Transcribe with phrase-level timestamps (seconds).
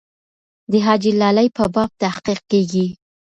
[0.71, 2.85] د حاجي لالي په باب تحقیق کېږي.